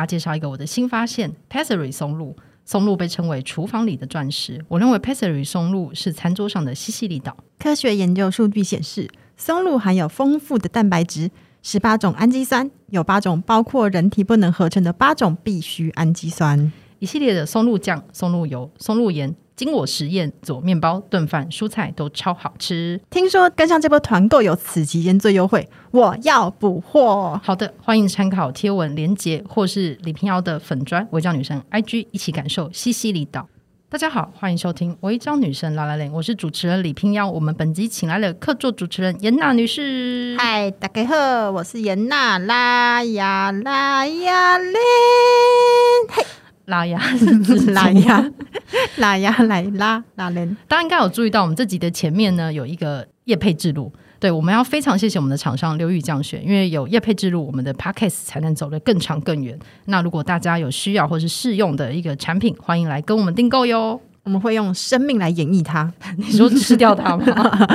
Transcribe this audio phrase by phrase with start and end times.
[0.00, 2.36] 家介绍一个我的新发现 p a s s e r y 松露。
[2.62, 7.36] 松露被称为厨房里的钻石，我认为 p a s s e r y 松露是餐桌上的西西里岛。
[7.58, 11.30] 科学研究数据显示，松露含有丰富的蛋白质，
[11.62, 16.70] 十八种氨基酸，有八种包括人体不能合成的八种必需氨基酸。
[17.00, 19.34] 一系列的松露酱、松露油、松露盐。
[19.60, 22.98] 经我实验，做面包、炖饭、蔬菜都超好吃。
[23.10, 27.38] 听说跟上这波团购有此期间最优惠，我要补货。
[27.44, 33.46] 好的，欢迎参考贴文连结或是李平遥的粉专违章女生 IG，一起感受西西里岛。
[33.90, 37.30] 大家好，欢迎收听违章女生拉拉链，我是主持人李平遥。
[37.30, 40.34] 我们本集请来了客座主持人严娜女士。
[40.38, 44.74] 嗨，大家好，我是严娜拉呀拉呀链。
[46.08, 46.24] 嘿。
[46.70, 46.98] 拉呀，
[47.74, 48.24] 拉呀，
[48.96, 50.56] 拉呀，来拉拉人。
[50.66, 53.92] 大家应该有注意到，我们这集的前面呢有一个叶配之路。
[54.18, 59.58] 对，我们要非常谢谢我们的厂商流淯酱选，因为有业配之路，我们的 Podcast 才能走得更长更远。
[59.86, 64.00] 那如果大家有需要或是试用的一个产品，欢迎来跟我们订购哟。
[64.22, 65.90] 我们会用生命来演绎它。
[66.18, 67.24] 你说吃掉它吗？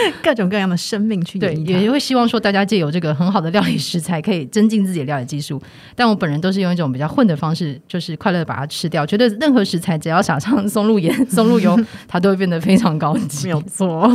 [0.22, 1.66] 各种各样的生命去演绎。
[1.66, 5.60] 对，也会希望说大家借由这个很好的料理食材，可以增进自己的料理技术。
[5.94, 9.04] 但我本人都是用一种比较混的方式，就是快乐的把它吃掉。
[9.04, 13.44] 觉得任何食材只要撒上松露盐、 松露油，它都会变得非常高级。
[13.44, 14.10] 没有错，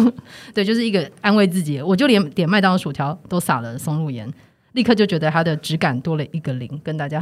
[0.53, 1.81] 对，就是一个安慰自己。
[1.81, 4.31] 我就连点麦当劳薯条都撒了松露盐，
[4.73, 7.21] 立刻就觉得它的质感多了一个零，跟大家。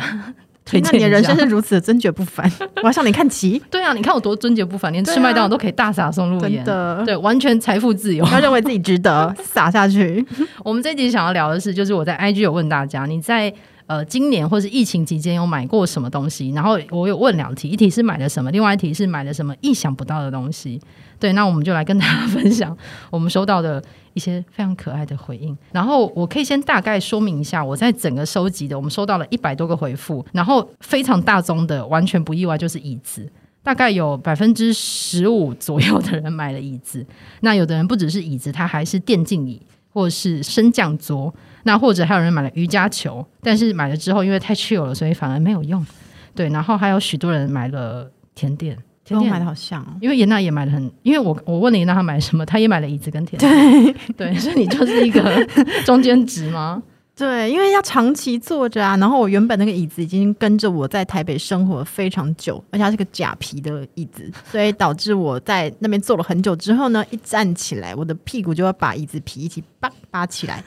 [0.73, 2.49] 那你的人生是如此的尊爵不凡，
[2.81, 3.61] 我要向你看齐。
[3.69, 10.25] 对啊，你看我多尊爵不凡，连吃麦当劳都可以大撒松露盐，的对，完全财富自由，要认为自己值得 撒下去。
[10.63, 13.51] 我们这一集想要聊的是，就是我在 IG 有问大家，你在
[13.91, 16.49] 呃今年或是疫情期间有买过什么东西？
[16.51, 20.79] 然后我有问两题，一题是买了什么，另外一题是买了什么意想不到的东西。
[21.19, 22.75] 对，那我们就来跟大家分享
[23.09, 25.55] 我们收到的一些非常可爱的回应。
[25.73, 33.29] 然后我可以先大概说明一下，我在整个收集的，我们收到了一百多个回复，然后非常大宗的，完全不意外就是椅子，
[33.61, 37.05] 大概有百分之十五左右的人买了椅子。
[37.41, 45.85] 那有的人不只是椅子，他还是电竞椅，或是升降桌，那或者还有人买了瑜伽球，但是买了之后因为太 chill 了，所以反而没有用。
[46.33, 48.77] 对，然后还有许多人买了甜点。
[49.03, 55.45] 甜点买的好像，哦，因为严娜也买了很，因为我我问了严娜她买什么，她也买了椅子跟甜点，对 对， 所以你就是一个
[55.83, 56.81] 中间值吗？
[57.15, 70.63] 对，因为要长期坐着啊，然后我原本那个椅子已经跟着我在台北生活非常久，而且它是个假皮的椅子，所以导致我在那边坐了很久之后呢，一站起来，我的屁股就会把椅子皮一起扒扒起来。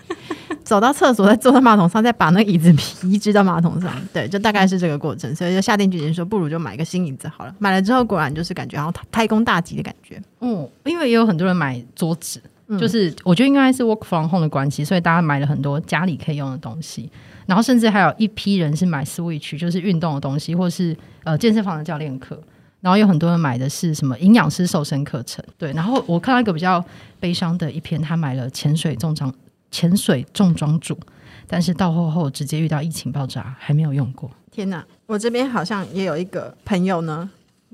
[0.62, 5.34] 走到厕所，再坐到马桶上，再把那个椅子皮移植到马桶上，对，就大概是这个过程。
[5.34, 7.54] 所以就下定决心说，不如就买个新椅子好了。
[7.58, 10.18] 买了之后，果然就是感觉好像开工大吉的感觉。
[10.40, 12.40] 嗯，因为也有很多人买桌子，
[12.78, 17.10] 就是我觉得应该是 work from home 的关系，所以大家买了很多家里可以用的东西。
[17.44, 22.40] 然后甚至还有一批人是买 Switch，就是运动的东西，或是呃健身房的教练课。
[22.80, 25.44] 然后有很多人买的是什么营养师瘦身课程。
[25.58, 26.82] 对，然后我看到一个比较
[27.20, 29.32] 悲伤的一篇，他买了潜水重装。
[29.70, 30.98] 潜水重装组，
[31.46, 34.30] 但是到后后直接遇到疫情爆炸，还没有用过。
[34.50, 34.84] 天哪！
[35.06, 37.28] 我这边好像也有一个朋友呢，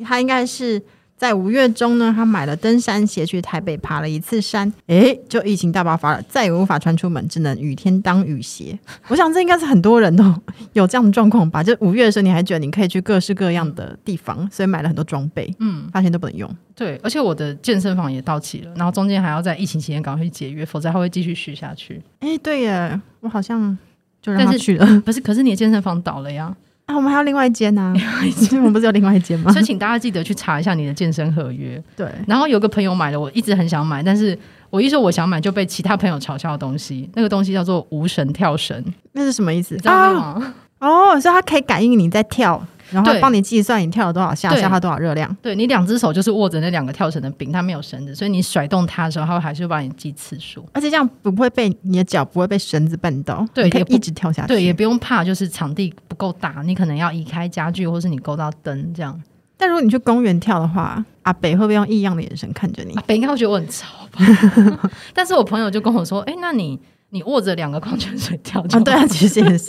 [0.04, 0.82] 他应该是。
[1.20, 8.78] 在五月中呢，他买了登山鞋去台北爬了一次山，哎，就疫情大爆发了，再也无法穿出门，只能雨天当雨鞋。
[9.08, 10.24] 我想这应该是很多人都
[10.72, 11.62] 有这样的状况吧？
[11.62, 16.50] 就五月的时候，你还觉得你可以去各式各样的地方，所以买了很多装备，嗯，发现都不能用。
[16.74, 22.00] 对，而且我的健身房也到期了，然后中间还要在疫情期间赶快去解约，否则还会继续续下去。
[22.20, 23.76] 哎，对耶，我好像
[24.22, 25.20] 就让他去了，不是？
[25.20, 26.56] 可是你的健身房倒了呀。
[26.90, 27.94] 啊、我们还有另外一间呢、啊，
[28.52, 29.50] 我们不是有另外一间吗？
[29.54, 31.82] 所以请大家记得去查一下你的健身合约。
[31.96, 34.36] 对，然后有个朋友买了，我一直很想买，但是
[34.70, 37.08] 我一说我想买，就被其他朋友嘲笑的东西。
[37.14, 39.74] 那个东西叫做无绳跳绳，那是什么意思？
[39.76, 40.54] 你知道吗？
[40.80, 42.60] 哦，所以它可以感应你在跳。
[42.90, 45.34] 然后帮你计算你跳了多少下，消耗多少热量。
[45.40, 50.64] 对，你两只手就是握着那两个跳绳的柄，它没有绳子，所以你甩动它的时候，它会还是会帮你计次数。
[50.72, 54.48] 而且这样不会被你的脚不会被绳子绊到，对，可以一直跳下去。
[54.48, 59.20] 对，也不用怕，就是场地不够大，你可能要移开家具，或是你勾到灯这样。
[59.56, 62.94] 但如果你去公园跳的话，阿北会不会用异样的眼神看着你？
[62.94, 64.90] 阿北应该会觉得我很潮吧？
[65.14, 66.78] 但是我朋友就跟我说：“哎，那你。”
[67.10, 69.66] 你握着两个矿泉水跳就，啊，对啊，其实也是，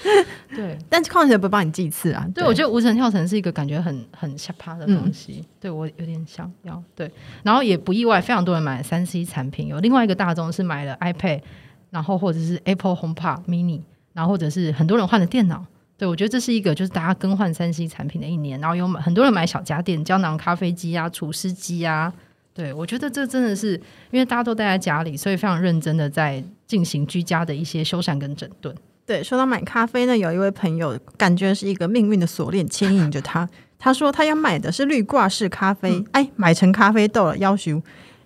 [0.56, 2.24] 对，但是矿泉水不会帮你计次啊。
[2.34, 6.82] 对，对我觉得无绳跳绳是一个感觉很很吓趴的东西，嗯、对我有点想要。
[6.94, 7.10] 对，
[7.42, 11.42] 然后也不意外，非常多人买三 C 产品，有另外一个大众是买了 iPad，
[11.90, 13.82] 然后或者是 Apple HomePod Mini，
[14.14, 15.64] 然后或者是很多人换了电脑。
[15.98, 22.10] 对，我觉得这是一个就是大家更换三 C 产品的一年，然后有很多人买小家电，胶囊咖啡机啊，除湿机啊。
[22.58, 23.74] 对，我觉得这真的是
[24.10, 28.74] 因为大家都待在家里，所以非常认真的在进行居家的一些修缮跟整顿。
[29.06, 33.48] 对，说到买咖啡呢，有一位朋友感觉是一个命运的锁链牵引着他。
[33.78, 37.80] 他说他要买的是绿挂式咖啡，嗯、哎，买成咖啡豆了，要求。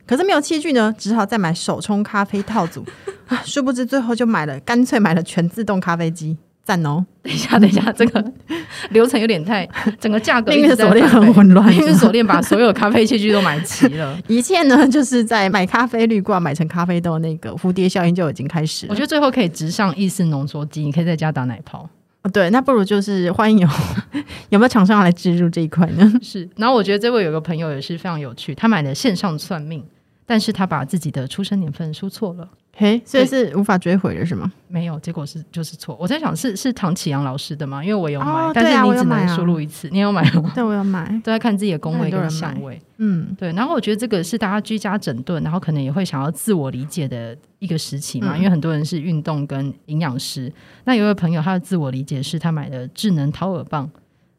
[0.06, 2.82] 可是没有器具呢，只好再买手冲咖啡套组。
[3.28, 6.38] 啊，殊不知最后就买了，干脆买了全自动咖啡机。
[6.64, 7.04] 赞哦！
[7.22, 8.32] 等一下，等一下，这个
[8.90, 9.68] 流程有点太，
[10.00, 14.18] 整个价格命运锁链很混乱，命运锁链把所有咖啡器具都买齐了。
[14.28, 18.90] 一切呢，就是在买咖啡滤挂买成咖啡豆那个蝴蝶效应就已经开始了。
[18.90, 21.88] 我觉得最后可以直上意式浓缩机，你可以在家打奶泡。
[22.22, 23.68] 哦，对，那不如就是欢迎有
[24.50, 26.12] 有没有厂商要来植入这一块呢？
[26.22, 26.48] 是。
[26.56, 29.82] 然后我觉得这位有个朋友也是非常有趣，他买的线上算命。
[30.32, 34.50] 但是他把自己的出生年份输错了，嘿，所以是无法追回的是吗？
[34.66, 35.94] 没有，结果是就是错。
[36.00, 37.84] 我在想是是唐启阳老师的吗？
[37.84, 39.90] 因为我有买，哦、但是你只能输入一次。
[39.92, 40.50] 你有买吗？
[40.54, 41.06] 对，我有买。
[41.22, 43.52] 都在看自己的宫位跟相位，嗯，对。
[43.52, 48.34] 然后我觉得这个是大家居家整顿，然后可能也会想要自我理解的一个时期嘛。
[48.34, 50.50] 嗯、因为很多人是运动跟营养师。
[50.84, 53.90] 那有位朋友他的自我理解是他买的智能掏耳棒，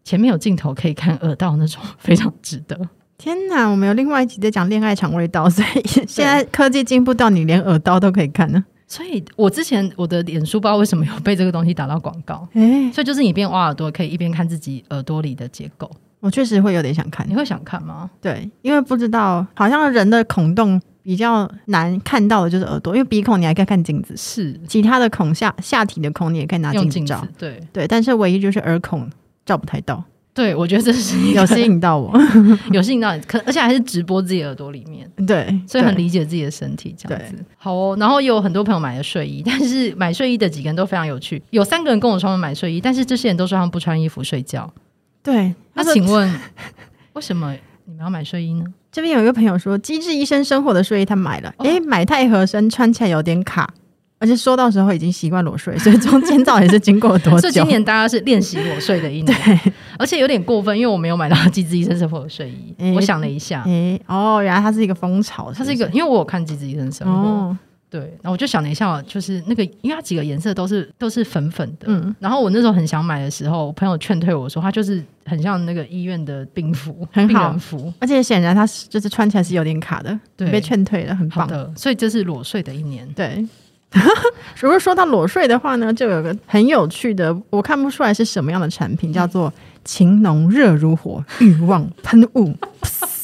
[0.03, 2.89] 前面有镜头可以看耳道那种，非常值得。
[3.18, 8.63] 天哪，我们有另外一集在讲恋爱肠胃道，所以 现在科技进步到你连耳刀都可以看呢。
[8.88, 15.89] 所以我之前我的脸书不知道为什么有被这个东西打到广告， 欸、所以就是你一边挖耳朵可以一边看自己耳朵里的结构。
[16.19, 18.10] 我确实会有点想看，你会想看吗？
[18.21, 29.10] 对，因为不知道好像人的孔洞比较难看到的就是耳朵，因为鼻孔你还可以看镜子，是其他的孔下下体的孔你也可以拿镜子照，对对，但是唯一就是耳孔
[29.45, 30.04] 照不太到。
[30.33, 32.12] 对，我觉得这是有吸引到我，
[32.74, 37.35] 有吸引到你，可而且还是直播自己耳朵里面，对，所以很理解自己的身体这样子。
[37.56, 44.74] 好哦，然后也有很多朋友买了睡衣，但是买睡衣的几个人都非常有趣，有三个人跟我说他们买睡衣，但是这些人都说他们不穿衣服睡觉。
[45.21, 46.33] 对，那请问
[47.13, 47.56] 为什么
[47.86, 48.65] 你们要买睡衣呢？
[48.91, 53.71] 这边有一个朋友说，机智医生生活的睡衣他买了，哎、哦，买太合身，穿起来有点卡。
[54.23, 57.39] 而且说到时候已经习惯裸睡，所以中间到底是经过了多 久？
[57.41, 62.73] 所以今年大家是练习裸睡的一年，对而且有点过分，因为我没有买到机智医生生活的睡衣。
[62.77, 67.57] 欸、我想了一下，欸、哦，原来它是一个风潮是是，它是一个，因为我有看机智医生生活，哦、
[67.89, 83.45] 对，然后我就想了一下，就是那个，因为它几个颜色都是都是粉粉的，嗯，然后我那时候很想买的时候，我朋友劝退我说，它就是很像那个医院的病服，很好病人服，而且显然它是就是穿起来是有点卡的，对，被劝退了，很棒的，所以这是裸睡的一年，对。
[84.59, 89.51] 如果说到裸睡的话呢，就有个很有趣的，我看不出来是什么样的产品，叫做
[89.83, 92.53] 情浓热如火欲望喷雾。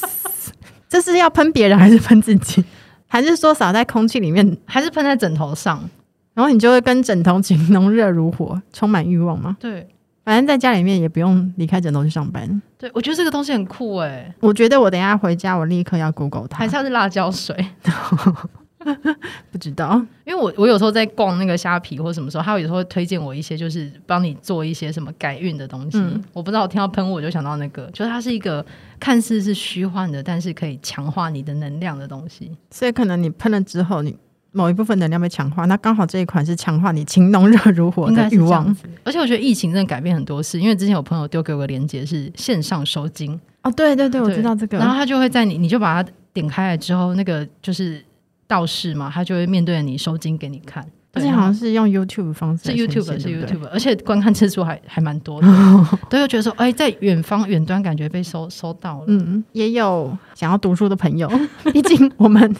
[0.89, 2.63] 这是要喷别人还是喷自己？
[3.07, 4.57] 还是说洒在空气里面？
[4.65, 5.87] 还是喷在枕头上？
[6.33, 9.57] 然后你就会跟枕头情浓热如火，充满欲望吗？
[9.59, 9.87] 对，
[10.23, 12.61] 反正在家里面也不用离开枕头去上班。
[12.77, 14.33] 对，我觉得这个东西很酷哎、欸。
[14.39, 16.59] 我觉得我等一下回家，我立刻要 Google 它。
[16.59, 17.55] 还是它是辣椒水？
[19.51, 25.97] 不知道，因为我我有时候在逛那个虾皮或什么时候，他有时候会推荐我一些，就是帮你做一些什么改运的东西。
[25.97, 28.65] 嗯、我不知道，我听到喷雾我就想到那个，就是它是一个
[28.97, 32.51] 看似是虚幻的，但是可以强化你的能量的东西。
[32.71, 34.15] 所以可能你喷了之后，你
[34.53, 38.73] 某一部分能量被强化，那刚好这一款是强化你情浓热如火的欲望。
[39.03, 44.77] 而且我觉得疫情真的改变很多事，因为之前有朋友丢给我个链接是线上收金哦，对对对，我知道这个。
[44.77, 48.01] 然后他就会在你，你就把它点开来之后，那个就是。
[48.49, 55.47] 道士嘛，他就会面对着你收金给你看，而且好像是用 YouTube 方式，是 YouTube 是 YouTube，而且观看次数还还蛮多的，
[56.09, 59.05] 都有觉得说，哎、欸，在远方远端感觉被收收到了。
[59.07, 61.29] 嗯，也有想要读书的朋友，
[61.71, 62.53] 毕竟我们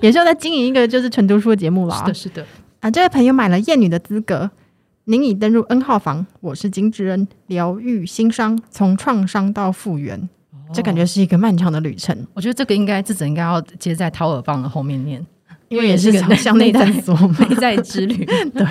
[0.00, 1.98] 也是要在经营一个就是纯读书的节目啦。
[1.98, 2.46] 是的，是的。
[2.80, 4.50] 啊，这位朋友买了厌女的资格，
[5.04, 10.26] 您已登入 N 号房，我是金智恩，疗愈心伤，从创伤到复原。
[10.72, 12.26] 这感觉是一个漫长的旅程。
[12.32, 15.24] 我觉得这个应该这则应该要接在掏耳棒的后面念，
[15.74, 18.24] 因为也是个向内探索内在之旅。
[18.54, 18.66] 对，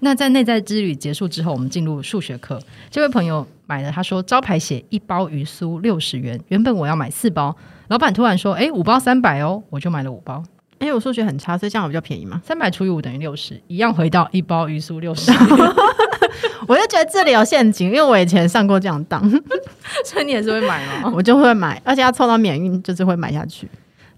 [0.00, 2.60] 那在内在之旅结束之后，我们进入数学课。
[2.90, 7.54] 这位朋友买了，他说招牌写一包鱼酥六十元，原本我要买四包，
[7.88, 10.42] 老板突然说，哎，五包三百哦，我就买了五包。
[10.80, 12.42] 哎，我数学很差，所以这样我比较便宜嘛？
[12.44, 15.40] 三百除以五等于六十，一样回到一包鱼酥六十元。
[16.66, 19.28] 我就觉得这里有陷阱，因为我以前上过这样当，
[20.04, 21.12] 所以你也是会买吗？
[21.14, 23.68] 我就会买，而且要凑到免运，就是会买下去。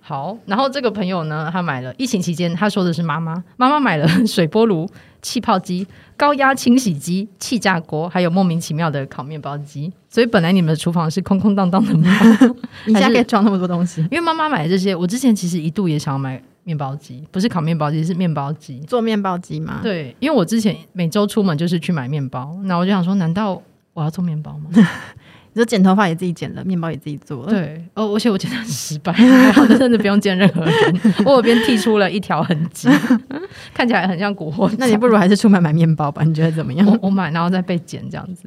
[0.06, 4.86] 好，然后这个朋友呢，他买了疫情期间，他说的是妈妈，妈妈买了水波炉、
[5.22, 9.90] 气泡机、高压清洗机、气炸锅，还有莫名其妙的烤面包机。
[10.10, 12.10] 所以本来你们的厨房是空空荡荡的吗？
[12.84, 14.02] 你现在可以装那么多东西？
[14.02, 16.42] 因为妈妈买的这些，我之前其实一度也想要买。
[16.66, 18.78] 面包机不是烤面包机，是面包机。
[18.88, 19.80] 做面包机吗？
[19.82, 23.60] 对，因为我之前每周出门就是去买面包，那我就想说，难道
[23.92, 24.70] 我要做面包吗？
[25.54, 27.50] 你说剪头发也自己剪了，面包也自己做了。
[27.50, 29.12] 对，哦，而且我剪得很失败，
[29.56, 32.88] 我甚至不用见任何人，我耳边剃出了一条痕迹。
[33.72, 34.68] 看起来很像古惑。
[34.78, 36.22] 那你不如还是出门买面包吧？
[36.24, 36.84] 你觉得怎么样？
[36.86, 38.42] 我我买，然后再被剪这样子。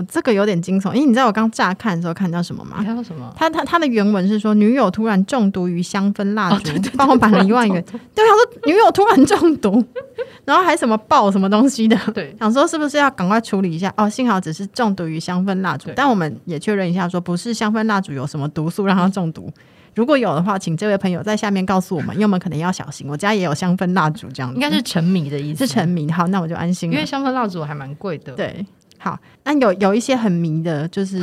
[0.00, 2.82] 我这个有点惊悚，因为你知道我刚乍看的时候看到什么吗？
[2.82, 3.30] 看到什么？
[3.36, 7.84] 他他他的原文是说，女友突然中毒于香氛蜡烛，帮、哦、我买了一万元。
[7.84, 9.84] 对，他说女友突然中毒，
[10.46, 11.96] 然后还什么爆什么东西的。
[12.14, 13.92] 对，想说是不是要赶快处理一下？
[13.98, 19.52] 哦，幸好只是中毒于香氛蜡烛，但我们也确认一下，说不是香氛蜡烛有什么毒素 让他中毒。
[19.94, 23.06] 如果有的话，请这位朋友在下面告诉我们， 因为我们可能要小心。
[23.10, 26.10] 我家也有香氛蜡烛，这样子应该是沉迷的意思，是沉迷。
[26.10, 28.32] 好，那我就安心了，因为香氛蜡烛还蛮贵的。
[28.34, 28.64] 对。
[29.02, 31.18] 好，那有有一些很迷的，就是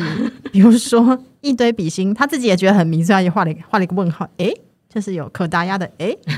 [0.51, 4.27] 比如说 一堆笔芯，他自己也觉得很迷，所以他就画了画了一个问号。
[4.37, 6.37] 诶、欸，就是有可达鸭的诶、 欸。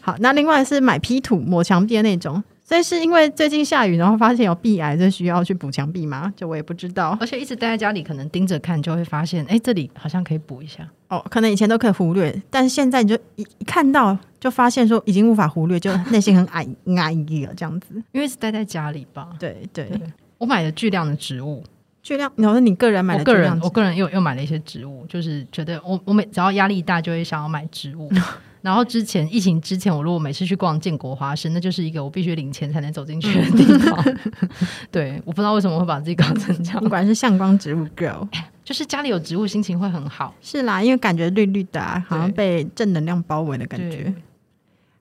[0.00, 6.32] 好，那另外是买 P 图抹墙壁的那种，所以是因为最近下雨，然后发现有壁癌，就需要去补墙壁吗？
[6.34, 7.16] 就我也不知道。
[7.20, 10.88] 而且一直待在家里，可能盯着看，就会发现，诶、欸，这里好像可以补一下。
[11.08, 18.02] 哦，可能以前都可以忽略，但是现在你就一一看到，就发现说已经无法忽略，就内心很 矮压抑了这样子。
[18.10, 19.28] 因为是待在家里吧？
[19.38, 19.84] 对对。
[19.84, 20.00] 对
[20.38, 21.62] 我买了巨量的植物，
[22.02, 22.30] 巨量。
[22.36, 23.20] 你说你个人买的？
[23.20, 28.10] 我个人，我个人又又买了一些植物，就是觉得我我每只要压力大，就会想要买植物。
[28.60, 34.02] 然后之前疫情之前，我如果每次去逛建国花市，那就是一个我必须领钱才能走进去的地方。
[34.90, 36.82] 对，我不知道为什么会把自己搞成这样。
[36.82, 38.26] 不管是向光植物 girl，
[38.64, 40.34] 就是家里有植物，心情会很好。
[40.40, 44.14] 是啦，因为感觉绿绿的、啊，好像被正能量包围的感觉。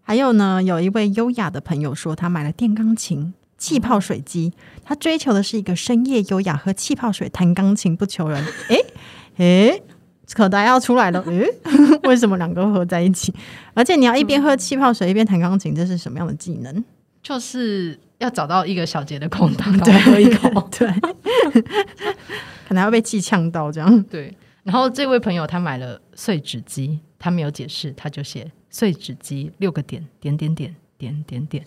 [0.02, 3.34] 还有呢，有一位优雅的朋友说，他买了电钢琴。
[3.64, 4.52] 气泡水机，
[4.84, 8.44] 他追求的是一个深夜优雅，喝气泡水弹钢琴不求人。
[8.68, 8.78] 哎
[9.38, 9.82] 哎，
[10.34, 11.48] 可达要出来了，诶，
[12.04, 13.34] 为什么两个合在一起？
[13.74, 16.84] 而且你要一边喝气泡水一边弹钢琴，这是什么样的技能？
[17.22, 20.92] 就是要找到一个小节的空档， 对，喝一口，对，
[22.68, 24.04] 可能要被气呛到这样。
[24.04, 31.66] 对，然后这位朋友他买了碎纸机，他没有解释，他就写碎纸机六个点点点点点点点。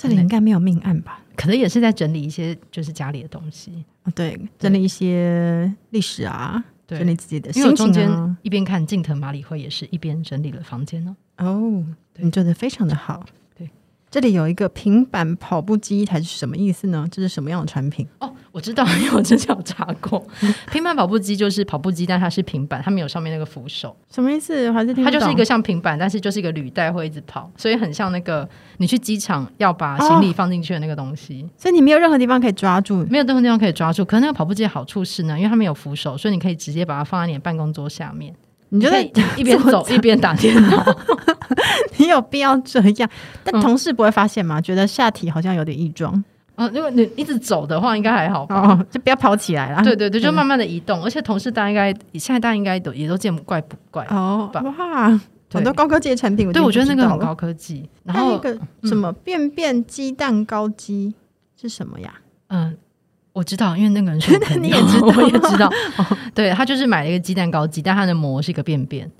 [0.00, 1.20] 这里应该没有命案吧？
[1.36, 7.74] 可能也是在整理一些就是家里的东西，对，整理一些历史啊，对，整理自己的心情啊。
[7.76, 11.16] 中间一边看近藤麻里惠，也是一边整理了房间呢。
[11.38, 11.84] 哦，
[12.16, 13.24] 你做的非常的好。
[14.10, 17.06] 这里有一个平板跑步机，还是什么意思呢？
[17.12, 18.04] 这是什么样的产品？
[18.18, 20.20] 哦，我知道，因为我之前有查过，
[20.72, 23.96] 平板跑步机就是跑步机，但它是平板，它没有上面那个扶手。
[24.12, 24.72] 什么意思？
[24.72, 25.12] 还是听不懂？
[25.12, 28.48] 它就是一个像平板，但是就是一个履带会一直跑，所以很像那个
[28.78, 31.44] 你去机场要把行李放进去的那个东西。
[31.44, 34.04] 哦，所以你没有任何地方可以抓住，没有任何地方可以抓住。
[34.04, 38.34] 可是那个跑步机的好处是呢，因为它没有扶手，所以你可以直接把它放在你的办公桌下面。
[38.70, 39.02] 你就在
[39.36, 40.96] 一边走一边打电脑，
[41.98, 43.10] 你有必要这样？
[43.44, 44.58] 但同事不会发现吗？
[44.58, 46.12] 嗯、觉得下体好像有点异状。
[46.56, 48.54] 嗯、呃，如果你一直走的话，应该还好吧？
[48.56, 49.82] 哦，就不要跑起来了。
[49.82, 51.00] 对对对，就慢慢的移动。
[51.00, 54.50] 嗯、而且同事大家应该现在大家应该都也都见怪不怪哦。
[54.54, 55.20] 哇，
[55.52, 57.88] 很多高科技的产品我，对，我觉得那个很高科技。
[58.04, 61.14] 然后一个什么便便鸡蛋糕机
[61.60, 62.14] 是什么呀？
[62.48, 62.76] 嗯。
[63.40, 65.72] 我知道，因为那个人说 你也知道， 我也知道。
[66.34, 69.10] 对，他就是买了一个鸡蛋糕机，但他的膜是一个便便，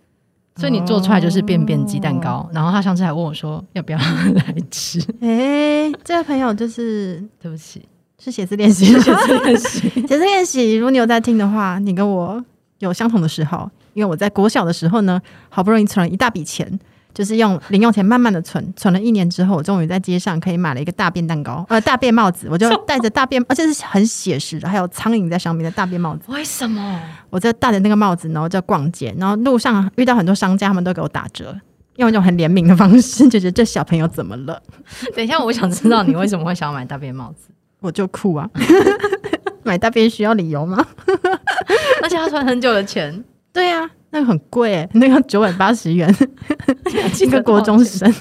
[0.57, 2.47] 所以你做出来就是便便鸡蛋糕。
[2.53, 5.01] 然后他上次还问我说要不要来吃。
[5.23, 7.89] 哎，这个朋友就是对不起，
[8.23, 10.77] 是写字练习，写字练习，写字练习。
[10.77, 12.45] 如果你有在听的话，你跟我
[12.81, 16.79] 有相同的时候，因为我在国小的时候呢，好不容易存了一大笔钱。
[17.13, 26.23] 就是用零用钱慢慢的存，存了一年之后，我终于在街上可以买了一个大便蛋糕，呃，大便帽子，我就戴着大便，而且是很写实的，还有苍蝇在上面的大便帽子。
[26.29, 27.01] 为什么？
[27.31, 31.55] 我在戴着那个帽子，然后在逛街，然后路上遇到很多商家，他们都给我打折，
[31.97, 34.63] 用一种很怜悯的方式，就觉得这小朋友怎么了？
[35.15, 37.49] 等一下，我想知道你为什么会想要买大便帽子？
[37.81, 38.49] 我就酷啊！
[39.63, 40.85] 买大便需要理由吗？
[42.03, 43.25] 而且要存很久的钱。
[43.53, 43.91] 对呀、啊。
[44.11, 46.13] 那个很贵诶，那个九百八十元，
[47.21, 48.13] 一个国中生，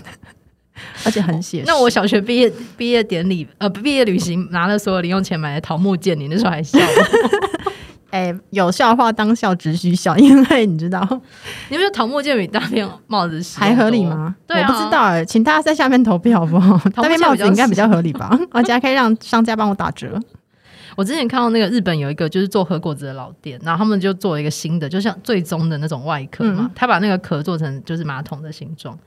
[1.06, 1.66] 而且很写实。
[1.68, 6.78] 那我小学毕业毕业典礼呃毕业旅行拿了所有零用钱买的桃木剑，你那时候还笑？
[8.12, 11.00] 哎、欸，有笑话当笑只需笑，因为你知道，
[11.70, 14.36] 你不觉得桃木剑比大便帽子还合理吗？
[14.48, 16.76] 对、啊，我不知道哎，请大家在下面投票好不好？
[16.90, 18.36] 大便帽子应该比较合理吧？
[18.52, 20.20] 而且还可以让商家帮我打折。
[21.00, 29.00] 我之前看到那个日本有一个就是做和果子的老店，然后他们就做了一个新的，就像最终的那种外壳嘛，他把那个壳做成就是马桶的形状，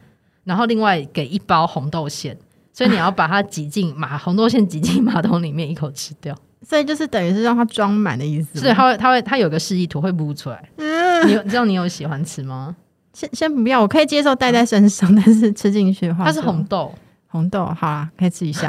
[0.45, 2.35] 然后另外给一包红豆馅，
[2.73, 6.35] 所以你要把它挤进马 红豆馅挤进马桶里面一口吃掉，
[6.67, 8.59] 所以就是等于是让它装满的意思。
[8.59, 10.67] 所以它会它会它有个示意图会撸出来。
[10.79, 12.75] 嗯，你有你知道你有喜欢吃吗？
[13.13, 16.91] 先先不要，我可以接受带在身上， 但是吃进去的话，它是红豆。
[17.33, 18.69] 红豆好啦，可以吃一下。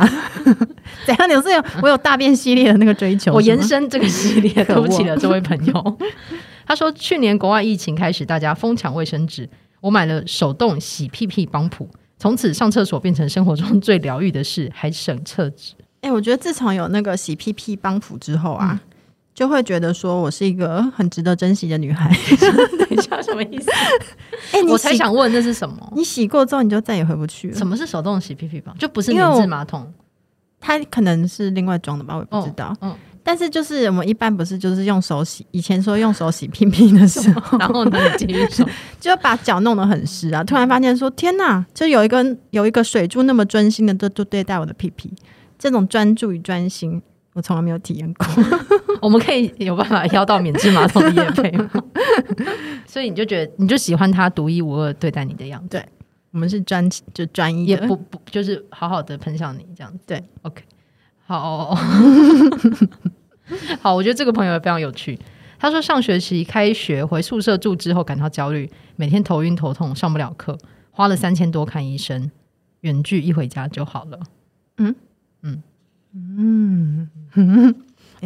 [1.05, 1.29] 怎样？
[1.29, 4.51] 你是有我有大便系列的那个追求，我延伸这个系列。
[4.63, 5.98] 对不起了，这位朋友。
[6.65, 9.50] 他说，去年国外疫情开始，大家疯抢卫生纸，
[9.82, 15.74] 我买了手动洗屁屁帮浦，从此上厕所变成生活中最疗愈的事，还省厕纸。
[16.00, 18.79] 哎、欸，我觉得自从有那个洗屁屁帮浦之后啊。
[18.82, 18.89] 嗯
[19.33, 22.09] 就会觉得说我是一个很值得珍惜的女孩。
[22.77, 23.69] 等一下，什么意思？
[24.53, 25.75] 哎、欸，我才想问那是什么？
[25.95, 27.55] 你洗过之后你就再也回不去了。
[27.57, 28.77] 什么是手动洗屁屁棒？
[28.77, 29.91] 就不是免治马桶？
[30.59, 32.75] 它可能是另外装的吧，我也不知道。
[32.81, 35.45] 嗯，嗯但是就是我们一般不是就是用手洗？
[35.51, 38.65] 以前说用手洗屁屁的时候， 然后呢，继续说，
[38.99, 40.43] 就把脚弄得很湿啊！
[40.43, 45.11] 突然发现说，天哪，就有一个有一个水珠那么专心的都都对待我的屁屁，
[45.57, 47.01] 这种专注与专心。
[47.33, 48.27] 我从来没有体验过，
[49.03, 51.69] 我们可以有办法邀到免治马桶的业配吗？
[52.88, 55.67] 所以你就觉得你就喜欢他独一无二对待你的样子。
[55.72, 55.86] 对，
[56.31, 60.00] 我们是专就专一，也不不就是好好的喷向你这样子。
[60.07, 60.63] 对，OK，
[61.25, 61.75] 好，
[63.81, 65.19] 好，我觉得这个朋友也非常有趣。
[65.60, 70.57] 他说上学期开学回宿舍住之后感到焦虑，每天头晕头痛，上不了课，
[70.91, 72.31] 花了三千多看医生，
[72.81, 74.19] 远距一回家就好了。
[74.77, 74.95] 嗯
[75.41, 75.62] 嗯
[76.15, 77.10] 嗯。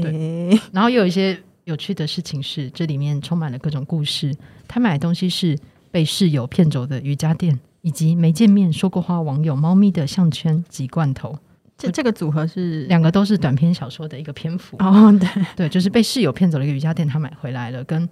[0.01, 4.35] 对，然后又有一些有趣的事情是，这里面充满了各种故事。
[4.67, 5.57] 他买的东西是
[5.91, 11.37] 被室友骗走的瑜伽垫，以及没见面说过话网友猫咪的项圈及罐头。
[11.77, 15.15] 这这个组合是两个都是短篇小说的一个篇幅哦。
[15.19, 17.83] 对对，就是被室友骗走了一个瑜伽垫，他买回来了。
[17.83, 18.09] 跟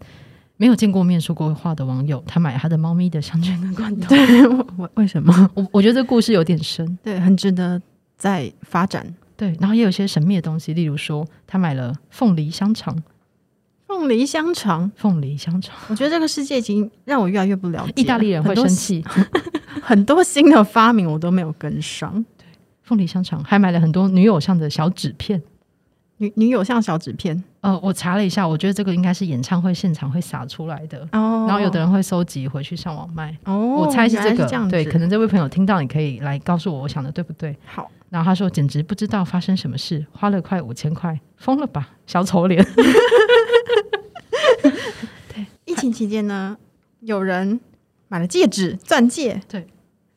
[0.58, 4.08] 没有见过面说过话的网友，他买他的猫咪的项圈跟罐头。
[4.16, 5.50] 对，为为什么？
[5.56, 7.82] 我我觉得这个故事有点深，对，很值得
[8.18, 9.06] 再发展。
[9.38, 13.04] 对，然后也有一些神秘的东西，例如说他买了凤梨香肠，
[13.88, 15.76] 凤梨香肠，凤梨香肠。
[15.90, 17.94] 我觉得这个世界已经让我越来越不了解。
[17.96, 19.04] 意大利人会生气，
[19.84, 22.14] 很多，新的发明我都没有跟上。
[22.38, 22.46] 对，
[22.84, 25.42] 凤梨香肠还买了很多女偶像的小纸片，
[26.18, 27.44] 女女偶像小纸片。
[27.66, 31.00] 呃，我查了一下，我觉得这个应该是演唱会现场会撒出来的。
[31.14, 33.36] 哦，然后有的人会收集回去上网卖。
[33.46, 34.46] 哦，我猜是这个。
[34.46, 37.58] 这对，可能这位朋友听到，你可以来告诉我，我想的对不对？
[37.66, 37.90] 好。
[38.12, 42.64] 然后他说：“简直不知道发生什么事，花了快五千块，疯了吧，小丑脸。
[45.34, 46.56] ”对，疫情期间呢，
[47.00, 47.60] 有人
[48.08, 49.68] 买了戒指、钻戒，对，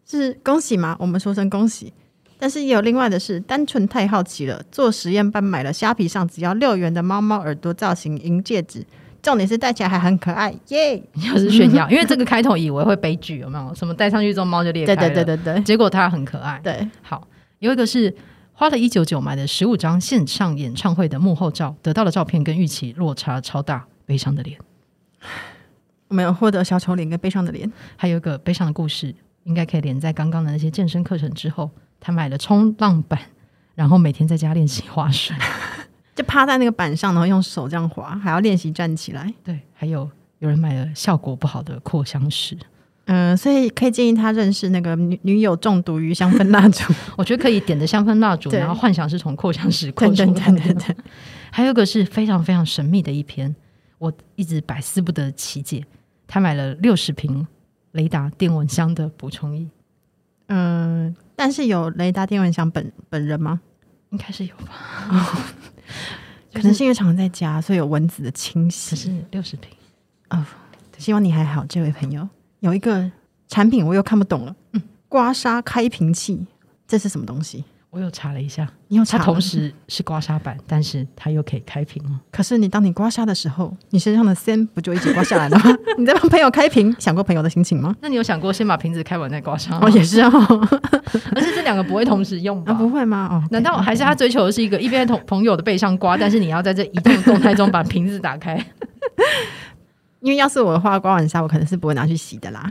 [0.07, 0.97] 是恭喜吗？
[1.01, 1.95] 我们说声恭喜。
[2.39, 8.87] 但是也有另外的是，单纯太好奇了，做实验班买了虾皮上只要六元的猫猫耳朵造型银戒指，
[9.21, 11.03] 重点是戴起来还很可爱，耶！
[11.15, 13.75] 又是炫耀，因为这个开头以为会悲剧，有没有？
[13.75, 15.01] 什么戴上去之后猫就裂开了？
[15.01, 16.61] 对对对对对，结果它很可爱。
[16.63, 17.27] 对，好。
[17.59, 18.15] 有一个是
[18.53, 24.57] 花了一九九买的十五张线上演唱会的幕后照，得到的照片跟预期落差超大，悲伤的脸。
[26.07, 31.69] 我没有获得小丑脸跟悲伤的脸，还有一个悲伤的故事，应该可以连在刚刚的那些健身课程之后。
[32.01, 33.21] 他买了冲浪板，
[33.75, 35.37] 然后每天在家练习划水，
[36.15, 39.33] 就趴在那个板上，然后用手这样划，还要练习站起来。
[39.45, 40.09] 对，还有
[40.39, 42.57] 有人买了效果不好的扩香石。
[43.11, 46.93] 嗯，所以可以建议他认识那个女女友中毒于香氛蜡烛。
[47.17, 50.35] 我觉得可以点的香氛蜡烛，然后幻想是从扩香石扩出来的。
[50.35, 50.97] 对对对对。
[51.51, 53.57] 还有一个是非常非常神秘的一篇，
[53.97, 55.83] 我一直百思不得其解。
[56.27, 57.47] 他买了六十瓶
[57.93, 59.67] 雷达电蚊香的补充液。
[60.49, 63.61] 嗯，但是有雷达电蚊香本本人吗？
[64.11, 64.73] 应该是有吧。
[65.09, 65.45] 哦
[66.51, 68.91] 就是、可能是因为常常在家，所以有蚊子的侵袭。
[68.91, 69.71] 可是六十瓶。
[70.31, 70.45] 哦，
[70.99, 72.29] 希望你还好，这位朋友。
[72.59, 73.09] 有一个
[73.47, 76.45] 产品我又看不懂了，嗯，刮痧开瓶器，
[76.89, 77.65] 这是什么东西？
[77.91, 82.21] 我又查了一下，你又查，它同时是刮痧板，但是它又可以开瓶哦。
[82.31, 85.65] 可是你当你刮痧的时候，你身上的线不就一起刮下来了吗？
[85.97, 87.97] 你在帮朋友开瓶，想过朋友的心情吗？
[88.03, 89.81] 那你有想过先把瓶子开完再刮痧吗？
[89.83, 90.31] 哦，也是哦，
[91.35, 92.73] 而且这两个不会同时用吧？
[92.73, 93.27] 啊、不会吗？
[93.33, 98.63] 哦，难道还是他追求的是一个一边在同朋友的背上刮，但是你要在这移动的动态中把瓶子打开？
[100.21, 102.71] 因为要是我的话，刮完痧我可能是不会拿去洗的啦。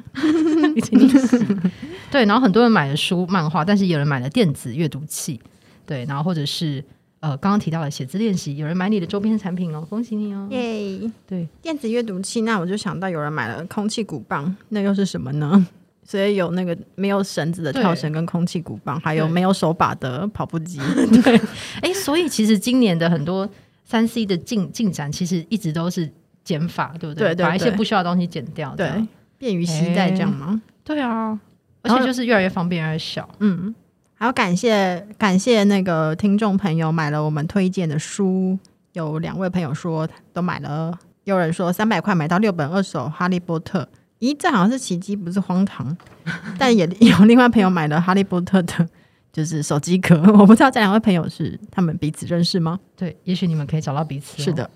[2.11, 5.39] 对，然后很多人买了书、漫画，但是有人买了电子阅读器。
[5.85, 6.83] 对，然后或者是
[7.19, 10.47] 呃，刚刚提到的写字练习，有人买你的周边产品哦，恭喜你哦！
[10.51, 11.11] 耶！
[11.25, 15.67] 对，电子阅读器，那我就想到有人买了空气鼓棒，那又是什么呢？
[16.03, 20.79] 所以有那个没有绳子的跳绳跟空气鼓棒，还有没有手把的跑步机。
[21.23, 21.39] 对，
[21.81, 23.49] 哎，所以其实今年的很多
[23.83, 26.09] 三 C 的进进展，其实一直都是。
[26.47, 27.15] 减法对不对？
[27.15, 28.89] 对，对，对，把一些不需要的东西减掉，对，
[29.37, 30.61] 便于携带这样吗？
[30.83, 31.39] 对啊，
[31.81, 33.29] 而且就是越来越方便，越来越小。
[33.39, 33.73] 嗯，
[34.15, 38.57] 还要感谢感谢那个听众朋友买了我们推荐的书，
[38.93, 43.87] 有两位朋友说都买了，有人说三百块买到六本二手《哈利波特》，
[44.25, 45.95] 咦，这好像是奇迹，不是荒唐。
[46.57, 48.87] 但也有另外朋友买了《哈利波特》的，
[49.31, 50.15] 就是手机壳。
[50.33, 52.79] 我不知道这两位朋友是他们彼此认识吗？
[52.95, 54.43] 对，也许你们可以找到彼此哦。
[54.43, 54.71] 是的，对。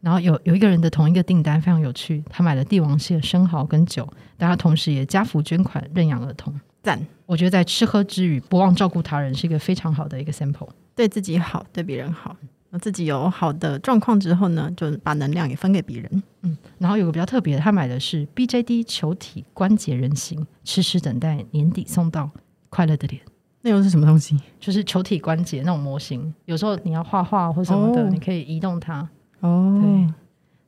[0.00, 7.00] 然后有有一个人的同一个订单非常有趣，他买了帝王蟹、生蚝跟酒，但他同时也家福捐款认养儿童，赞。
[7.26, 10.68] 我觉得在吃喝之余，不忘照顾他人是一个非常好的一个 sample。
[10.94, 12.36] 对自己好，对别人好。
[12.82, 16.22] 自己有好的状况之后呢，就把能量也分给别人。
[16.42, 22.30] 嗯，然后有个比较特别的，他买的是 BJD 球体关节人形，迟迟等待年底送到，
[22.68, 23.22] 快乐的脸。
[23.62, 24.38] 那又是什么东西？
[24.60, 29.08] 就是球体关节那种模型，有时候你要画画或什么的，哦、你可以移动它。
[29.40, 30.14] 哦，对。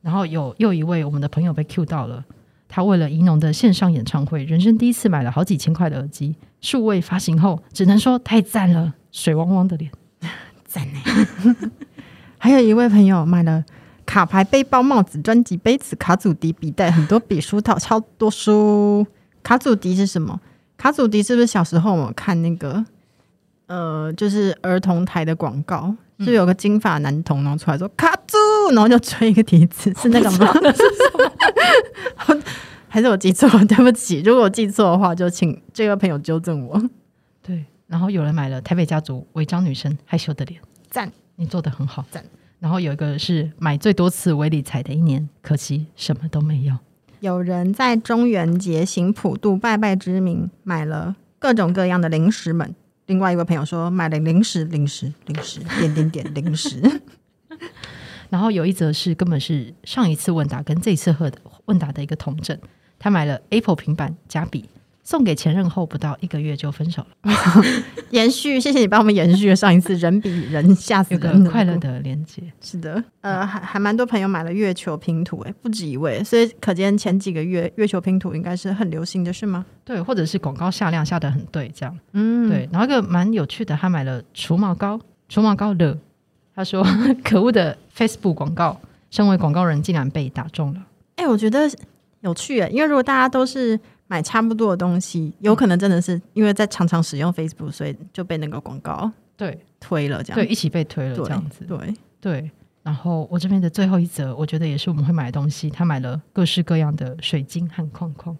[0.02, 2.24] 然后有又一位我们的朋友被 Q 到了，
[2.68, 9.90] 他为了宜农的线上演唱会，人生第一次买了好几千块的耳机，数位发行后，只能说太赞了，水汪汪的脸，
[10.64, 11.00] 赞呢。
[12.38, 13.62] 还有一位朋友买了
[14.06, 19.06] 卡牌背包、帽子、专辑、杯子、卡祖笛、笔袋，很多笔、书套，超多书。
[19.42, 20.40] 卡祖笛是什么？
[20.78, 22.82] 卡祖笛是不是小时候我们看那个
[23.66, 30.52] 呃，就是儿童台的广告，嗯、是，是有个金发男童然后出来说卡祖，然后就吹一个笛子，是那个吗？
[32.88, 33.64] 还是我记错了？
[33.66, 36.82] 对不起，如果我记错的话，就请这个朋友纠正我。
[37.42, 41.10] 对，然后有人买了台北家族违章女生害羞的脸，赞。
[41.36, 42.24] 你做的很好，赞。
[42.58, 46.76] 然后有一个是买最多次微理财的一年，可惜什么都没有。
[47.20, 52.74] 有人在中元节行普渡拜拜之名买了各种各样的零食们。
[53.06, 57.00] 另外一位朋友说买了零食，零食，零食，点点点零食。
[58.30, 61.32] 然后有一则是根本是上一次问答跟这次问
[61.66, 62.56] 问答的一个同整，
[62.98, 64.64] 他买了 Apple 平板加笔。
[65.02, 67.32] 送给前任后不到一个月就分手了，
[68.12, 79.66] 延续，谢谢你帮我们延续了上一次人比人吓死人快乐的连接，是的，呃，还还蛮多朋友买了月球拼图，哎，不止一位，所以可见前几个月月球拼图应该是很流行的，是吗？
[79.84, 82.68] 对，或者是广告下量下得很对，这样，嗯，对。
[82.70, 85.98] 然后一个蛮有趣的，他买了除毛膏，除毛膏的，
[86.60, 86.84] 他说
[87.24, 90.82] 可恶的 Facebook 广告，身为广告人竟然被打中了，
[91.16, 91.68] 哎，我觉得
[92.20, 93.78] 有趣，因为如果大家都是。
[94.12, 102.50] 买差不多的东西，有可能真的是因为在常常使用 Facebook，所以就被那个广告对推了，这样对一起被推了这样子，对对，
[102.82, 108.36] 然后我这边的最后一则，我觉得也是我们会买的东西，他买了各式各样的水晶和矿矿，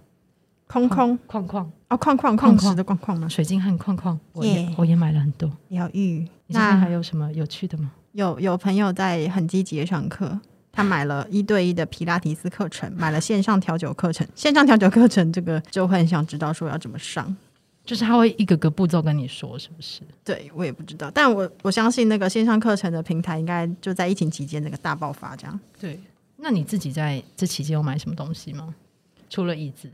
[0.66, 3.28] 矿矿矿矿哦，矿矿矿石的框框吗？
[3.28, 4.74] 水晶和框框，我也、yeah.
[4.76, 5.48] 我也买了很多。
[5.68, 6.26] 疗愈。
[6.48, 7.92] 你这边还有什么有趣的吗？
[8.12, 10.38] 有有朋友在很积极的上课。
[10.72, 14.24] 他买了一对一的皮拉提斯课程，买了线上调酒课程。
[14.36, 17.36] 线上调酒课程这个就会很想知道说要怎么上，
[17.84, 20.00] 就是他会一个个步骤跟你说，是不是？
[20.24, 25.60] 对，我也不知道，但我我相信那个线上课程的平台应该就在疫情期间那个大爆发这样。
[25.80, 25.98] 对，
[26.36, 28.72] 那你自己在这期间有买什么东西吗？
[29.28, 29.90] 除了椅子？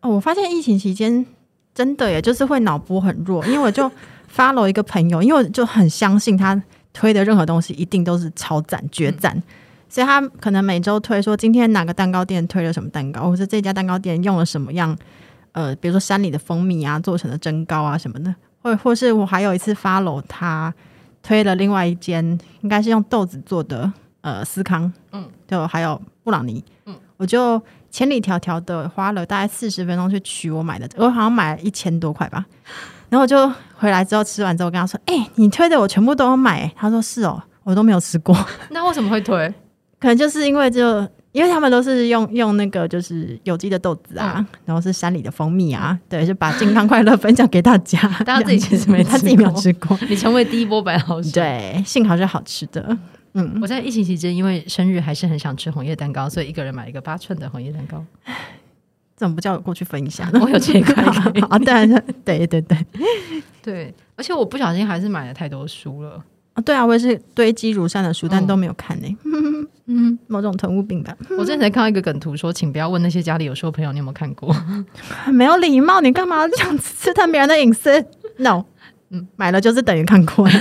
[0.00, 1.26] 哦，我发现疫情期间
[1.74, 3.90] 真的耶，就是会脑波很弱，因为我就
[4.32, 9.36] follow 一个朋友，因为我就很相信他推的任何东西一定都是超赞绝赞。
[9.36, 9.42] 嗯。
[9.88, 14.96] 所以他可能每周推说今天哪个蛋糕店推了什么蛋糕，或者这家蛋糕店用了什么样，
[15.50, 20.72] 呃，比如说山里的蜂蜜啊做成的蒸糕啊什么的，或或是我还有一次 follow 他
[21.24, 22.24] 推了另外一间，
[22.60, 32.46] 应该是用豆子做的呃司康，嗯，就还有布朗尼，嗯，我就千里迢迢的花了大概四十分钟去取我买的，我好像买了一千多块吧，
[33.10, 38.34] 然后我就回来之后吃完之后跟他说，哎、欸，你推的我全部都有买，他说是哦，我都没有吃过，
[38.70, 39.52] 那为什么会推？
[39.98, 48.00] 可能就是因为就因为他们都是用用那个就是有机的豆子啊、嗯，然后是山里的蜂蜜啊，对，就把健康快乐分享给大家。
[48.24, 49.98] 大家自己其实没， 他自己没有吃过。
[50.08, 52.96] 你成为第一波白老鼠，对，幸好是好吃的。
[53.34, 58.04] 嗯，我在疫情期间因为生日还是很想吃红叶蛋糕，所以一个人买了一个八寸的红叶蛋糕。
[59.20, 60.26] 怎么不叫我过去分一下？
[60.32, 60.94] 我有这一块。
[61.50, 61.86] 啊，对
[62.24, 62.86] 对对对
[63.62, 66.24] 对，而且我不小心还是买了太多书了。
[66.54, 69.16] 啊，对啊，我也是堆积如山的书，但都没有看呢、欸。
[69.26, 71.14] 嗯嗯，某种囤物病吧。
[71.36, 74.56] 我之前才看到一个梗图，说请不要问那些家里有书的朋友，你有没有看过？
[75.30, 78.02] 没有礼貌，你干嘛这样刺探别人的隐私
[78.38, 78.64] ？No，
[79.10, 80.54] 嗯，买了就是等于看过了，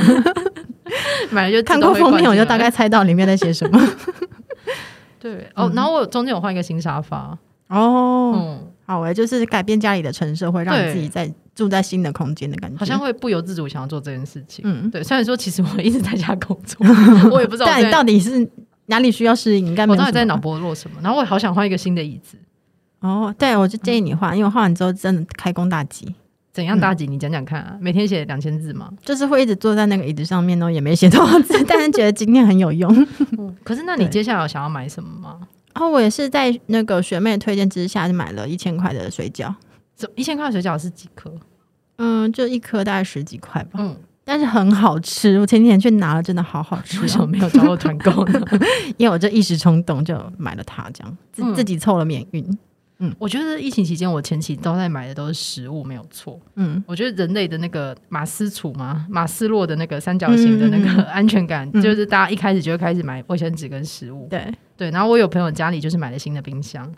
[1.32, 3.82] 买了就看过封面，我就大概猜到里面在写什么。
[5.18, 7.38] 对，哦，然后我中间有换一个新沙发。
[7.70, 14.64] 哦，嗯，好诶，就是改变家里的陈设，会让你自己在住在新的空间的感觉，好像会不由自主想要做这件事情。
[14.66, 15.04] 嗯，对。
[15.04, 16.78] 虽然说其实我一直在家工作，
[17.32, 18.48] 我也不知道但你到底是
[18.88, 20.00] 哪里需要适应，应该没有。
[20.00, 20.98] 我到底在脑波落什么？
[21.02, 22.38] 然后我也好想换一个新的椅子。
[23.02, 26.14] 哦，对，我就建议你换，嗯，因为换完之后真的开工大吉。
[26.52, 27.06] 怎样大吉？
[27.06, 27.78] 你讲讲看啊！
[27.80, 28.90] 每天写两千字嘛？
[29.06, 32.92] 就是会一直坐在那个椅子上面呢，也没写多少字，但是觉得今天很有用。
[33.38, 35.38] 嗯，可是那你接下来想要买什么吗？
[35.74, 39.54] 然后我也是在那个学妹推荐之下，就买了一千块的水饺。
[40.16, 41.32] 一千块的水饺是几颗？
[41.98, 43.72] 嗯，就一颗大概十几块吧。
[43.74, 45.38] 嗯，但是很好吃。
[45.40, 47.02] 我前几天去拿了，真的好好吃。
[47.02, 48.42] 为什么没有找我团购呢？
[48.98, 52.58] 因为我就一时冲动就买了它，这样自、嗯、自己凑了免运。
[53.00, 56.40] 嗯，我觉得疫情期间我前期都在买的都是食物，没有错。
[56.56, 64.28] 嗯，我觉得人类的那个马斯楚嘛，马斯洛的那个三角形的那个安全感，嗯、就是大家一开始就会开始买卫生纸跟食物。
[64.30, 66.90] 对对，然后我有朋友家里就是买了新的冰箱，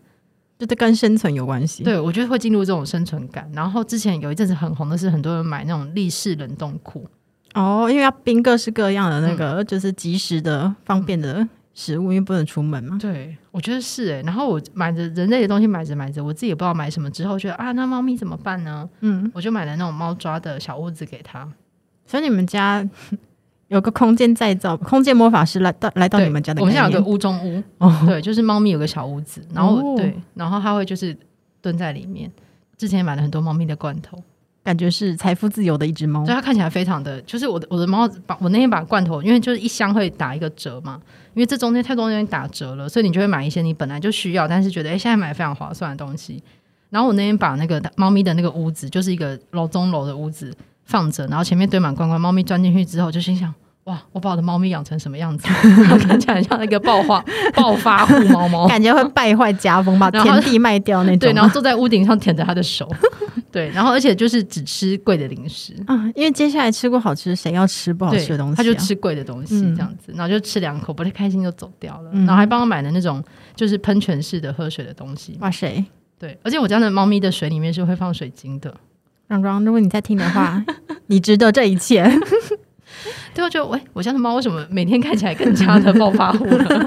[0.60, 1.84] 就这跟生存有关系。
[1.84, 3.50] 对，我觉得会进入这种生存感。
[3.56, 7.10] 然后之前有一阵子很红的是很多人买那种立式冷冻库。
[7.56, 13.00] 哦，因为要冰各式各样的那个，就是及时的、方便的食物，因为不能出门嘛。
[13.02, 14.22] 对，我觉得是哎。
[14.22, 17.10] 然后我买着人类的东西，买着买着，我自己也不知道买什么。
[17.10, 18.88] 之后觉得啊，那猫咪怎么办呢？
[19.00, 21.52] 嗯，我就买了那种猫抓的小屋子给它。
[22.06, 22.88] 所以你们家
[23.72, 26.62] 有个空间再造，空间魔法师来到来到你们家的。
[26.62, 31.18] 我们现在有个屋中屋，哦、对，就是猫咪有个小屋子，然后、哦、对，然后它会就是
[31.62, 32.30] 蹲在里面。
[32.78, 34.22] 之前买了很多猫咪的罐头。
[34.64, 41.02] 感觉是财富自由的一只猫，所以它看起来非常的，就是我的我的猫把我那天把罐头，因为就是一箱会打一个折嘛，
[41.34, 46.44] 因为这中间太多东西打折了，所以你就会买一些你本来就需要，但是觉得哎、欸、现在买非常划算的东西。
[46.92, 50.54] 然后我那天把那个猫咪的那个屋子，就是一个楼中楼的屋子
[50.86, 53.54] 放着，然后前面堆满罐罐，猫咪钻进去之后就心想。
[53.86, 54.00] 哇！
[54.12, 55.48] 我把我的猫咪养成什么样子？
[56.08, 57.20] 看起来像那个暴 发
[57.56, 61.17] 暴发户猫猫，感觉会败坏家风，把 田地卖掉那种。
[61.17, 62.88] 对，然后坐在屋顶上舔着它的手。
[63.52, 68.56] 对，然后而且就是只吃贵的零食啊，因为接下来吃过好吃，谁要吃不好吃的东西、啊？
[68.56, 72.12] 他就吃贵的东西这样子，嗯、然后就吃两口，不太开心就走掉了。
[72.13, 73.22] 嗯、然后还帮我买了那种
[73.56, 75.36] 就是喷泉式的喝水的东西。
[75.41, 75.84] 哇塞！
[76.20, 78.72] 对，而且我家的猫咪的水里面是会放水晶的。
[79.32, 80.62] 壮壮，如果你在听的话，
[81.08, 82.04] 你值得这一切。
[83.34, 86.86] 对，我觉得，喂，我家的猫为什么每天看起来更加的暴发户呢？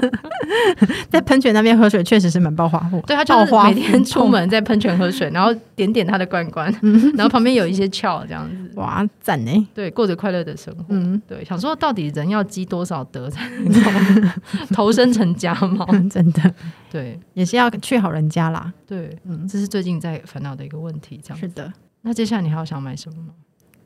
[1.09, 3.01] 在喷泉那边喝水，确实是蛮暴发户。
[3.07, 6.71] 对，它就是每天出门在喷泉喝水，然后点点它的罐罐，
[7.15, 8.71] 然后旁边有一些翘，这样子。
[8.75, 9.67] 哇，赞呢！
[9.73, 10.85] 对，过着快乐的生活。
[10.89, 14.31] 嗯，对，想说到底人要积多少德才能
[14.71, 15.83] 投生成家猫？
[16.11, 16.53] 真的，
[16.91, 18.71] 对，也是要去好人家啦。
[18.85, 21.19] 对，嗯，这是最近在烦恼的一个问题。
[21.23, 21.73] 这样是的。
[22.05, 23.33] 那接下来你还要想买什么吗？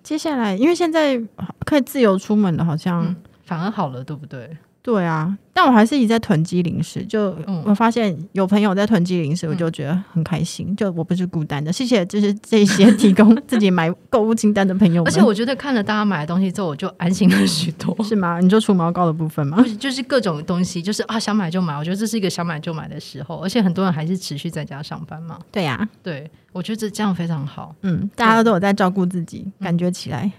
[0.04, 1.18] 接下来，因为现在
[1.66, 4.58] 可以自由出门了，好像、嗯、反而好了，对不对？
[4.82, 7.06] 对啊，但我还是一直在囤积零食。
[7.06, 10.68] 就我发现有朋友在囤积零食，我就觉得很开心。
[10.70, 15.08] 嗯、就我不是孤单的，谢谢，就是这些提供自己买购物清单的朋友们。
[15.12, 17.96] 而且我觉得看了大家买的东西之后，我就安心了许多。
[18.04, 18.40] 是吗？
[18.40, 19.64] 你就除毛膏的部分吗？
[19.78, 21.78] 就是各种东西，就是啊，想买就买。
[21.78, 25.38] 我觉得这是一个想买就买的时候，而且很多人还是持续在家上班嘛。
[25.52, 27.76] 对呀、啊，对，我觉得这这样非常好。
[27.82, 30.32] 嗯，大家都有在照顾自己，感觉起来。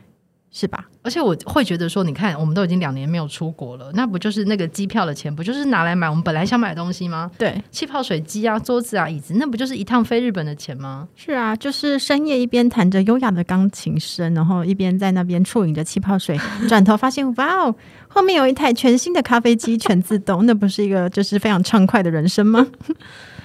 [0.53, 0.85] 是吧？
[1.03, 7.31] 而且我会觉得说，你看，我们都已经两年没有出国了，那不就是那个机票的钱，不就是拿来买我们本来想买的东西吗？
[7.39, 11.07] 对，气泡水机啊，桌子啊，椅子，那不就是一趟飞日本的钱吗？
[11.15, 16.37] 是啊，就是深夜一边弹着优雅的钢琴声，然后一边在那边啜饮着气泡水，
[16.69, 17.75] 转头发现，哇哦，
[18.09, 22.67] 后面有一台全新的咖啡机，全自动，那不是一个就是非常畅快的人生吗？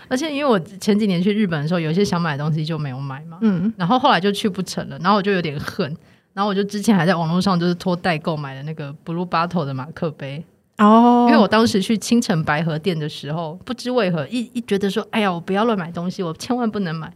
[0.08, 5.96] 而且因为我前几年去日本的时候，有一些想买的东西就没有买嘛，嗯，然后后来就去不成了，然后我就有点恨。
[6.36, 10.44] 然后我就之前还在网络上就是托代购买的那个 Blue Bottle 的马克杯
[10.78, 17.12] 哦，因为我当时去青城白河店的时候，不知为何一一觉得说，哎呀，我不要乱买东西，我千万不能买。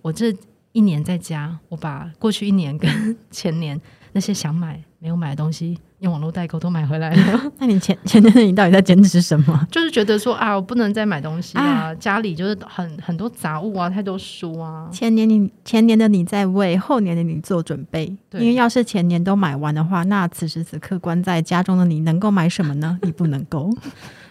[0.00, 0.32] 我这
[0.70, 2.88] 一年在家，我把过去一年跟
[3.32, 3.78] 前年
[4.12, 5.78] 那些想买没有买的东西。
[6.00, 9.66] 用网络代购都买回来了， 那你前前年你到底在坚持什么？
[9.70, 14.88] 就是觉得说啊，我不能再买东西啊，啊家里就是很很多杂物啊，太多书啊。
[14.90, 22.98] 前年你前年的你在为后年的你做准备，因为要是前年都买完的话，那此时此刻关在家中的你能够买什么呢？
[23.04, 23.70] 你不能够。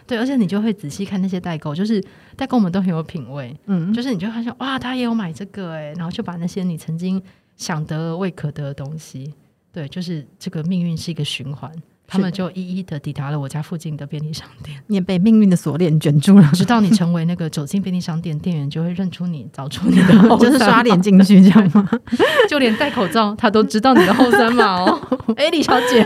[0.08, 2.02] 对，而且你就会仔细看那些代购，就是
[2.34, 7.22] 代购们都很有品味，嗯，就是你就会发现哇，他也有买这个哎，然后就把那些你曾经
[7.56, 9.32] 想得而未可得的东西。
[9.72, 11.70] 对，就是这个命运是一个循环，
[12.06, 14.76] 他们就一一的抵达了我家附近的便利商店。
[14.88, 21.88] 你也被命运的锁链卷住了， 直到你成为那个走进便利商店，店员就会认出你，找出你的 后，就是刷脸进去这样吗？
[22.50, 25.00] 就连戴口罩，他都知道你的后三码哦。
[25.36, 26.04] 哎，李小姐，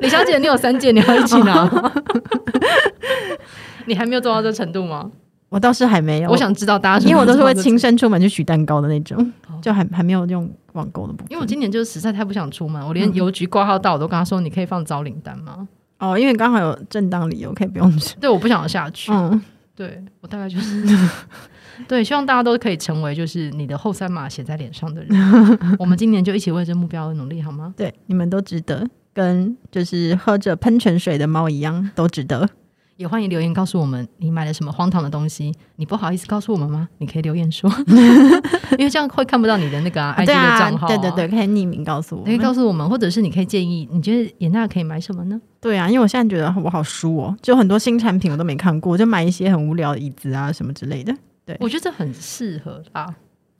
[0.00, 1.92] 李小姐，你有三件，你要一起拿吗？
[3.86, 5.10] 你还没有做到这程度吗？
[5.50, 11.26] 我倒是还没有，我想知道大家，因为我都是会亲身出门去取蛋糕的那种，就还还没有用网购的部分。
[11.30, 15.66] 因为我今年就是实在太不想出门，我连邮局挂号到我都跟他说：“你可以放招领单吗？”
[15.98, 18.14] 哦，因为刚好有正当理由可以不用去。
[18.20, 19.10] 对，我不想下去。
[19.12, 19.40] 嗯，
[19.74, 20.84] 对我大概就是
[21.88, 25.08] 对，希望大家都可以成为就是你的后三码写在脸上的人。
[25.78, 27.72] 我们今年就一起为这目标而努力，好吗？
[27.76, 32.48] 对，你们都值得，跟就是喝着喷泉水的猫一样，都值得。
[32.96, 36.88] 也欢迎留言告诉我们你买了什么荒唐的东西，你不好意思告诉我们吗？
[36.98, 37.68] 你可以留言说，
[38.78, 40.88] 因为这样会看不到你的那个、啊、IG 的账号、啊。
[40.88, 45.40] 对对对，可以匿名告诉我，可以告诉我们，或者是你可以建议，你觉得颜娜可以买什么呢？
[45.60, 51.12] 对啊，因为我现在觉得我好输哦，就很多新产品我都没看过，就买一些很无聊的椅子啊什么之类的。
[51.44, 53.14] 对，我觉得这很适合啦。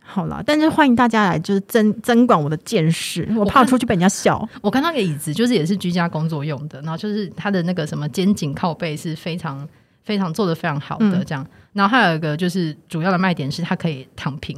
[0.06, 3.26] 好啦，但是欢迎大家来，就是增增广我的见识。
[3.36, 4.46] 我怕出去被人家笑。
[4.60, 9.66] 我看，那个椅子，就是也是居家工作用的，然后就是它的那个什么肩颈靠背是非常
[10.04, 11.42] 非常做的非常好的这样。
[11.42, 14.56] 嗯、然后还有一个就是主要的卖点是它可以躺平。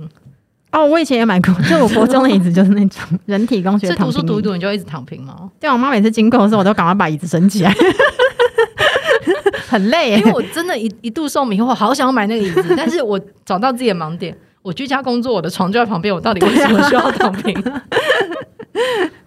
[0.73, 4.13] 哦，我以前也买过， 就我国中的椅子就是那种 人体工学躺平。
[4.13, 5.49] 是读书读一读你就一直躺平吗？
[5.61, 7.73] 对，我妈每次经过的时候，我都赶快把椅子升起来，
[9.69, 10.19] 很累耶。
[10.19, 14.37] 因为我真的一一度受迷惑，好想要买那个椅子，但是我找到自己的盲点。
[14.67, 17.55] 我居家工作，我的床就在旁边，我到底为什么需要躺平？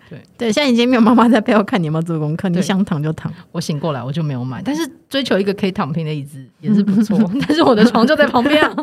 [0.09, 3.31] 对对，现在已经没有妈妈在背后看你有没有做功课，你想躺就躺。
[3.53, 7.17] 我醒过来我就没有买，但是追求一个可以躺平的椅子也是不错。
[7.47, 8.75] 但是我的床就在旁边啊。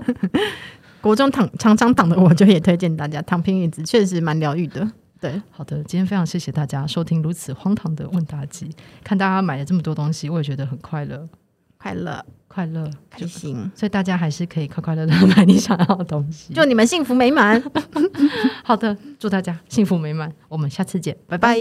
[1.03, 4.89] 国中躺常常躺的，我就也推荐大家躺平椅子，确实蛮疗愈的。
[5.21, 8.71] 对，好的，今天非常谢谢大家收听如此荒唐的问答集，
[9.05, 11.29] 看大家买了这么多东西，我也觉得很快乐。
[11.87, 16.53] 快乐，快乐，开心，所以大家还是可以快快乐乐买你想要的东西。
[16.53, 17.63] 祝你们幸福美满。
[18.65, 20.33] 好的，祝大家幸福美满。
[20.49, 21.57] 我们下次见，拜拜。